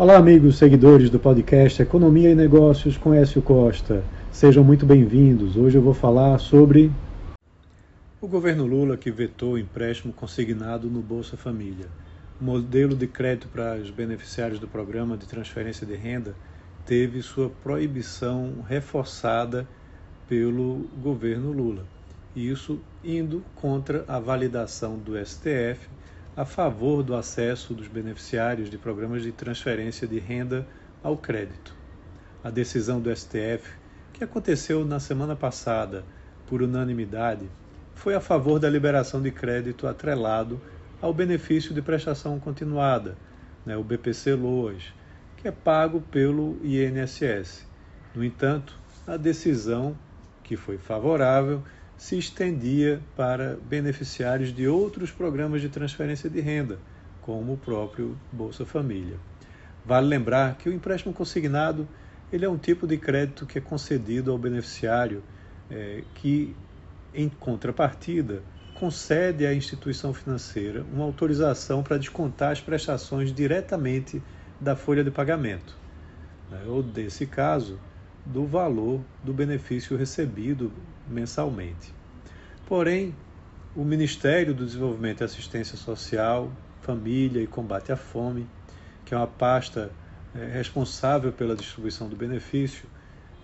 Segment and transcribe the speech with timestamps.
[0.00, 4.02] Olá, amigos seguidores do podcast Economia e Negócios com Écio Costa.
[4.32, 5.58] Sejam muito bem-vindos.
[5.58, 6.90] Hoje eu vou falar sobre
[8.18, 11.84] o governo Lula que vetou o empréstimo consignado no Bolsa Família.
[12.40, 16.34] O modelo de crédito para os beneficiários do programa de transferência de renda
[16.86, 19.68] teve sua proibição reforçada
[20.26, 21.84] pelo governo Lula.
[22.34, 25.90] Isso indo contra a validação do STF
[26.36, 30.66] a favor do acesso dos beneficiários de programas de transferência de renda
[31.02, 31.74] ao crédito.
[32.42, 33.70] A decisão do STF,
[34.12, 36.04] que aconteceu na semana passada
[36.46, 37.48] por unanimidade,
[37.94, 40.60] foi a favor da liberação de crédito atrelado
[41.02, 43.16] ao benefício de prestação continuada,
[43.66, 44.82] né, o BPC Loas,
[45.36, 47.66] que é pago pelo INSS.
[48.14, 49.96] No entanto, a decisão,
[50.42, 51.62] que foi favorável,
[52.00, 56.78] se estendia para beneficiários de outros programas de transferência de renda,
[57.20, 59.18] como o próprio Bolsa Família.
[59.84, 61.86] Vale lembrar que o empréstimo consignado
[62.32, 65.22] ele é um tipo de crédito que é concedido ao beneficiário
[65.70, 66.56] é, que,
[67.12, 74.22] em contrapartida, concede à instituição financeira uma autorização para descontar as prestações diretamente
[74.58, 75.76] da folha de pagamento,
[76.50, 77.78] né, ou, desse caso,
[78.24, 80.72] do valor do benefício recebido
[81.08, 81.94] mensalmente.
[82.66, 83.14] Porém,
[83.74, 86.50] o Ministério do Desenvolvimento e Assistência Social,
[86.82, 88.46] Família e Combate à Fome,
[89.04, 89.90] que é uma pasta
[90.34, 92.88] é, responsável pela distribuição do benefício,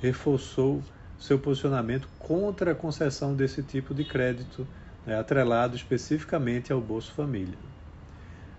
[0.00, 0.82] reforçou
[1.18, 4.66] seu posicionamento contra a concessão desse tipo de crédito,
[5.06, 7.58] né, atrelado especificamente ao Bolsa Família.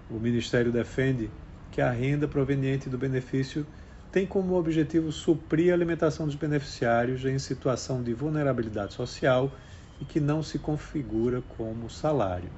[0.09, 1.29] O Ministério defende
[1.71, 3.65] que a renda proveniente do benefício
[4.11, 9.51] tem como objetivo suprir a alimentação dos beneficiários em situação de vulnerabilidade social
[9.99, 12.49] e que não se configura como salário.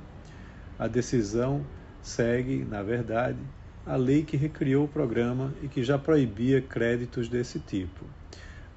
[0.78, 1.66] A decisão
[2.02, 3.40] segue, na verdade,
[3.86, 8.06] a lei que recriou o programa e que já proibia créditos desse tipo.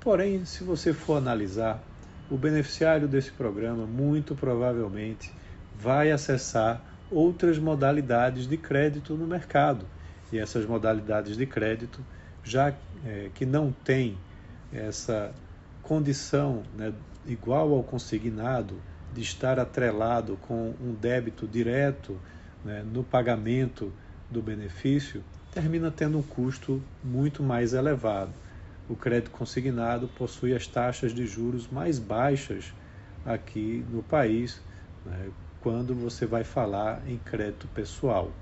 [0.01, 1.83] Porém, se você for analisar,
[2.31, 5.31] o beneficiário desse programa muito provavelmente
[5.79, 9.85] vai acessar outras modalidades de crédito no mercado.
[10.33, 12.01] E essas modalidades de crédito
[12.45, 14.17] já é, que não tem
[14.73, 15.33] essa
[15.83, 16.93] condição né,
[17.27, 18.75] igual ao consignado
[19.13, 22.19] de estar atrelado com um débito direto
[22.65, 23.93] né, no pagamento
[24.31, 25.23] do benefício,
[25.53, 28.33] termina tendo um custo muito mais elevado.
[28.89, 32.73] O crédito consignado possui as taxas de juros mais baixas
[33.25, 34.61] aqui no país,
[35.05, 35.31] né,
[35.61, 38.33] quando você vai falar em crédito pessoal.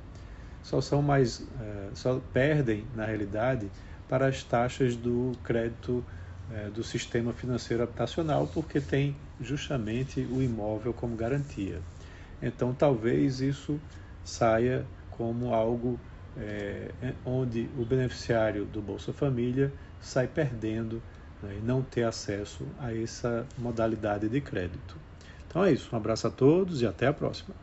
[0.63, 3.69] Só são mais, é, só perdem na realidade
[4.11, 6.05] para as taxas do crédito
[6.51, 11.79] é, do sistema financeiro habitacional, porque tem justamente o imóvel como garantia.
[12.43, 13.81] Então, talvez isso
[14.25, 15.97] saia como algo
[16.37, 16.91] é,
[17.25, 21.01] onde o beneficiário do Bolsa Família sai perdendo
[21.41, 24.97] né, e não ter acesso a essa modalidade de crédito.
[25.47, 25.89] Então é isso.
[25.93, 27.55] Um abraço a todos e até a próxima.